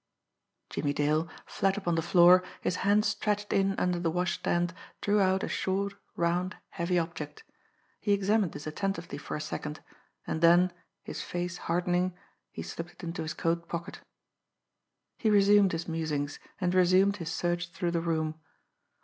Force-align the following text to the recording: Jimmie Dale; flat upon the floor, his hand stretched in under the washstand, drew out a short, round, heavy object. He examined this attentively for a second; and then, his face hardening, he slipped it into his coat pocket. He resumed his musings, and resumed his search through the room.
Jimmie 0.71 0.93
Dale; 0.93 1.29
flat 1.45 1.77
upon 1.77 1.93
the 1.93 2.01
floor, 2.01 2.41
his 2.59 2.77
hand 2.77 3.05
stretched 3.05 3.53
in 3.53 3.77
under 3.77 3.99
the 3.99 4.09
washstand, 4.09 4.73
drew 4.99 5.21
out 5.21 5.43
a 5.43 5.47
short, 5.47 5.93
round, 6.15 6.57
heavy 6.69 6.97
object. 6.97 7.43
He 7.99 8.11
examined 8.11 8.53
this 8.53 8.65
attentively 8.65 9.19
for 9.19 9.35
a 9.35 9.39
second; 9.41 9.83
and 10.25 10.41
then, 10.41 10.73
his 11.03 11.21
face 11.21 11.57
hardening, 11.69 12.17
he 12.49 12.63
slipped 12.63 12.93
it 12.93 13.03
into 13.03 13.21
his 13.21 13.35
coat 13.35 13.69
pocket. 13.69 13.99
He 15.19 15.29
resumed 15.29 15.71
his 15.71 15.87
musings, 15.87 16.39
and 16.59 16.73
resumed 16.73 17.17
his 17.17 17.31
search 17.31 17.69
through 17.69 17.91
the 17.91 18.01
room. 18.01 18.39